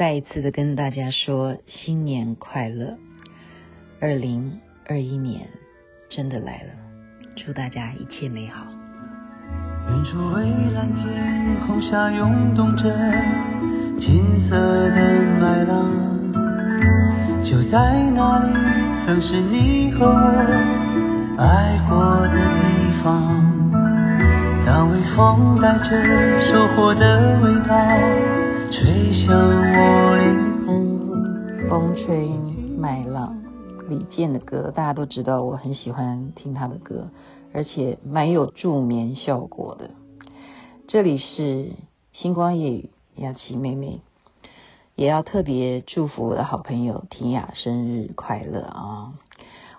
[0.00, 2.96] 再一次的跟大家说新年快乐！
[4.00, 5.46] 二零二一年
[6.08, 6.70] 真的来了，
[7.36, 8.64] 祝大家一切美好。
[9.90, 10.42] 远处蔚
[10.72, 12.84] 蓝天空下涌动着
[14.00, 14.96] 金色的
[15.38, 15.86] 麦浪，
[17.44, 18.54] 就在那里
[19.04, 23.36] 曾是你和我爱过的地方。
[24.64, 28.39] 当微风带着收获的味道。
[28.72, 32.28] 吹向我灵魂，风吹
[32.78, 33.42] 麦浪，
[33.88, 37.08] 李健的歌大家都知道，我很喜欢听他的歌，
[37.52, 39.90] 而且蛮有助眠效果的。
[40.86, 41.72] 这里是
[42.12, 44.02] 星光夜语，雅琪妹妹
[44.94, 49.14] 也要特别祝福我的好朋友婷雅生日快乐啊！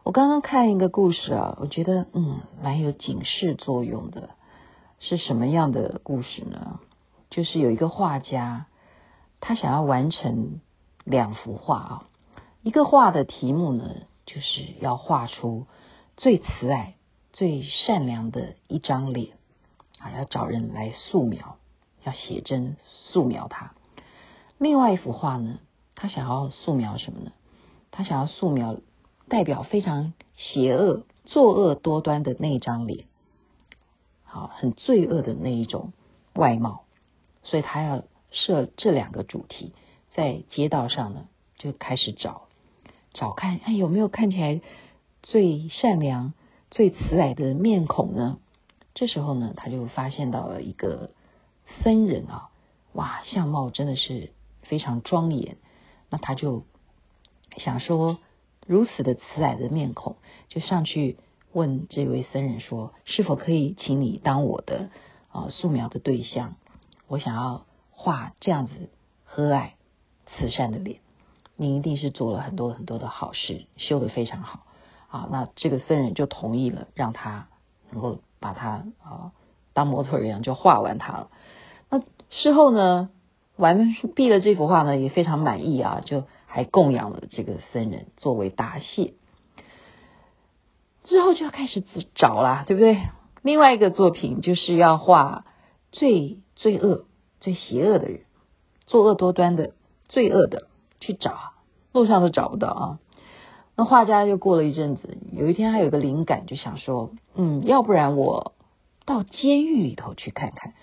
[0.04, 4.32] 我刚刚看一个故事啊，我觉得嗯蛮有警示作用的，
[5.00, 6.82] 是什么样的故事呢？
[7.30, 8.66] 就是有一个画家。
[9.44, 10.62] 他想要完成
[11.04, 12.08] 两幅画啊，
[12.62, 15.66] 一个画的题目呢，就是要画出
[16.16, 16.94] 最慈爱、
[17.34, 19.34] 最善良的一张脸
[19.98, 21.58] 啊，要找人来素描，
[22.04, 23.74] 要写真素描它。
[24.60, 25.58] 另外一幅画呢，
[25.96, 27.32] 他想要素描什么呢？
[27.90, 28.78] 他想要素描
[29.28, 33.06] 代表非常邪恶、作恶多端的那张脸，
[34.24, 35.94] 好，很罪恶的那一种
[36.36, 36.84] 外貌，
[37.44, 38.04] 所以他要。
[38.32, 39.74] 设这两个主题，
[40.16, 42.48] 在街道上呢，就开始找
[43.14, 44.62] 找看，哎，有没有看起来
[45.22, 46.34] 最善良、
[46.70, 48.40] 最慈爱的面孔呢？
[48.94, 51.12] 这时候呢，他就发现到了一个
[51.84, 52.50] 僧人啊，
[52.94, 55.58] 哇，相貌真的是非常庄严。
[56.10, 56.64] 那他就
[57.58, 58.18] 想说，
[58.66, 60.16] 如此的慈爱的面孔，
[60.48, 61.18] 就上去
[61.52, 64.90] 问这位僧人说：“是否可以请你当我的
[65.32, 66.56] 啊素描的对象？
[67.08, 67.66] 我想要。”
[68.02, 68.90] 画这样子
[69.24, 69.74] 和蔼
[70.26, 71.02] 慈善的脸，
[71.56, 74.66] 你一定是做了很多很多的好事，修得非常好
[75.08, 75.30] 啊！
[75.32, 77.48] 那这个僧人就同意了，让他
[77.92, 79.32] 能够把他啊
[79.74, 81.30] 当模特一样就画完他了。
[81.92, 83.12] 那事后呢，
[83.56, 89.14] 完毕了这幅画呢，也非常满意啊，就还供养了这个僧人作为答谢。
[91.04, 91.84] 之后就要开始
[92.16, 92.98] 找啦，对不对？
[93.44, 95.46] 另外一个作品就是要画
[95.92, 97.06] 最罪恶。
[97.42, 98.22] 最邪恶的人，
[98.86, 99.74] 作恶多端的、
[100.08, 100.68] 罪恶的，
[101.00, 101.54] 去找，
[101.92, 103.00] 路上都找不到啊。
[103.76, 108.54] 那画家又过了一阵子，有一天他有个灵感，就想说：“嗯，要不然我
[109.06, 110.74] 到监狱里头去看看，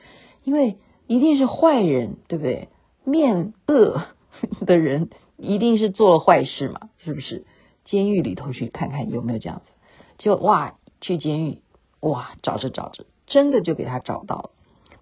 [0.42, 2.68] 因为一定是坏人，对不对？
[3.04, 4.02] 面恶
[4.66, 7.46] 的人一定是做了坏事嘛，是不是？
[7.84, 9.72] 监狱里头去看看有没有这样子。
[10.18, 11.62] 就哇，去监狱，
[12.00, 14.50] 哇，找着找着，真的就给他找到了。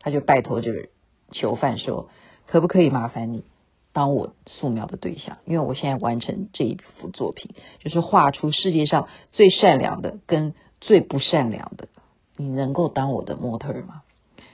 [0.01, 0.91] 他就拜托这个人。”
[1.33, 2.09] 囚犯说
[2.47, 3.45] ：“可不可以麻烦你
[3.93, 5.39] 当我素描的对象？
[5.45, 11.89] 因为我现在完成这一幅作品，就是画出世界上最善良的跟最不善良的。
[12.37, 14.03] 你能够当我的模特儿吗？”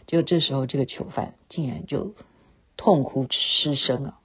[0.06, 2.14] 就这时候，这个囚犯竟然就
[2.76, 4.18] 痛哭失声啊！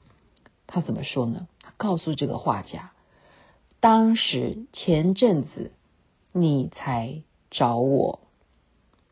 [0.65, 1.47] 他怎么说呢？
[1.61, 2.91] 他告诉这个画家
[3.79, 5.71] ：“当时前阵子
[6.33, 7.21] 你才
[7.51, 8.19] 找我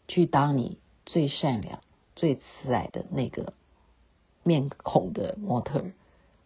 [0.07, 1.79] 去当你最善良。”
[2.15, 3.53] 最慈爱的那个
[4.43, 5.91] 面孔的模特儿，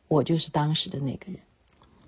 [0.07, 1.41] 我就是当时的那个人。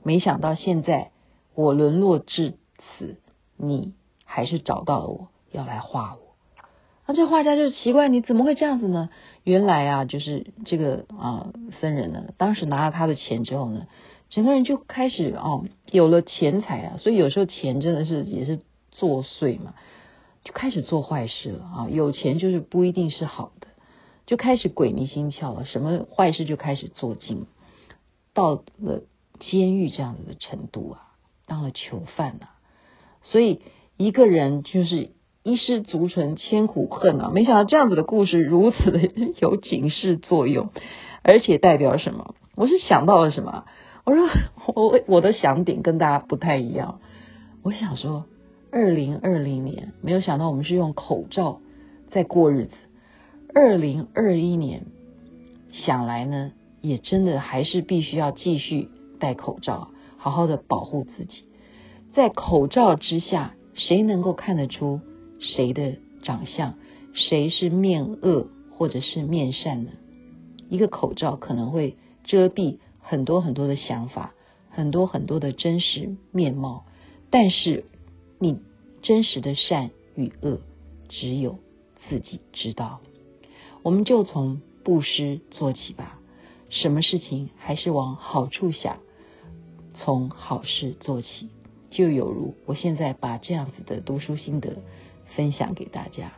[0.03, 1.11] 没想到现在
[1.53, 3.17] 我沦落至此，
[3.57, 3.93] 你
[4.25, 6.21] 还是找到了我，要来画我。
[7.05, 9.09] 那这画家就奇怪，你怎么会这样子呢？
[9.43, 13.87] 原来啊，就是这个啊僧人呢，当时拿了他的钱之后呢，
[14.29, 18.59] 整个人就开始哦有了钱财啊，所以有时候钱真的是也是
[18.91, 19.75] 作祟嘛。
[20.43, 21.87] 就开始做坏事了啊！
[21.89, 23.67] 有钱就是不一定是好的，
[24.25, 27.45] 就开始鬼迷心窍了，什么坏事就开始做尽，
[28.33, 29.03] 到了
[29.39, 31.13] 监狱这样子的程度啊，
[31.45, 32.57] 当了囚犯啊。
[33.21, 33.61] 所以
[33.97, 35.11] 一个人就是
[35.43, 37.29] 一失足成千古恨啊！
[37.31, 38.99] 没想到这样子的故事如此的
[39.39, 40.71] 有警示作用，
[41.21, 42.33] 而且代表什么？
[42.55, 43.65] 我是想到了什么？
[44.05, 44.27] 我说
[44.73, 46.99] 我我的想点跟大家不太一样，
[47.61, 48.25] 我想说。
[48.73, 51.59] 二零二零年，没有想到我们是用口罩
[52.09, 52.71] 在过日子。
[53.53, 54.85] 二零二一年，
[55.73, 58.87] 想来呢，也真的还是必须要继续
[59.19, 61.43] 戴口罩，好好的保护自己。
[62.13, 65.01] 在口罩之下，谁能够看得出
[65.41, 66.75] 谁的长相？
[67.13, 69.91] 谁是面恶或者是面善呢？
[70.69, 74.33] 一个口罩可能会遮蔽很多很多的想法，
[74.69, 76.85] 很多很多的真实面貌，
[77.29, 77.83] 但是。
[78.43, 78.57] 你
[79.03, 80.61] 真实的善与恶，
[81.09, 81.59] 只有
[82.09, 82.99] 自己知道。
[83.83, 86.19] 我们就从布施做起吧。
[86.71, 88.97] 什么事情还是往好处想，
[89.93, 91.49] 从好事做起，
[91.91, 94.77] 就有如我现在把这样子的读书心得
[95.35, 96.33] 分享给大家。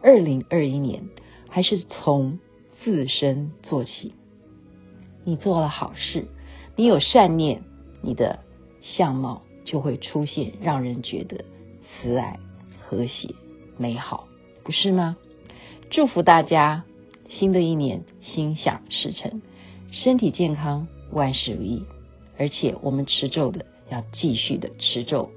[0.00, 1.02] 二零二一年，
[1.48, 2.38] 还是从
[2.84, 4.14] 自身做起。
[5.24, 6.28] 你做了好事，
[6.76, 7.64] 你有善念，
[8.00, 8.38] 你的
[8.80, 11.44] 相貌就会出现，让人觉得
[12.00, 12.38] 慈爱、
[12.80, 13.34] 和谐、
[13.78, 14.26] 美好，
[14.64, 15.16] 不是吗？
[15.90, 16.84] 祝福大家，
[17.28, 19.42] 新的一年心想事成，
[19.90, 21.84] 身体健康，万事如意。
[22.38, 25.30] 而且我们持咒的要继续的持咒，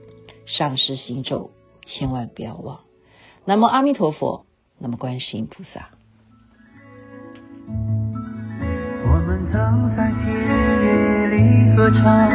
[0.46, 1.52] 上师行咒，
[1.86, 2.80] 千万不要忘。
[3.44, 4.46] 南无阿弥陀佛，
[4.80, 5.90] 南无观世音菩萨。
[9.08, 10.26] 我们曾在田
[10.84, 12.32] 野里歌唱，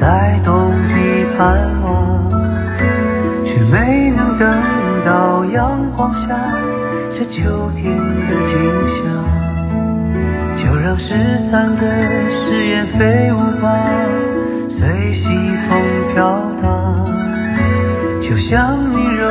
[0.00, 0.92] 在冬季
[1.36, 2.30] 盼望，
[3.44, 4.46] 却没能等
[5.04, 6.36] 到阳光下
[7.16, 8.52] 这秋天的景
[8.96, 9.02] 象。
[10.56, 11.06] 就让失
[11.50, 11.82] 散的
[12.30, 13.66] 誓言飞舞吧，
[14.68, 15.22] 随西
[15.68, 15.72] 风
[16.14, 16.18] 飘
[16.60, 16.66] 荡，
[18.20, 19.22] 就像你柔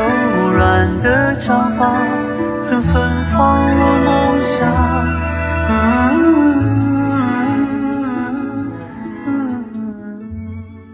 [0.54, 1.82] 软的长发
[2.70, 2.94] 曾芬
[3.34, 3.38] 芳
[3.76, 4.10] 我梦
[4.60, 4.62] 想。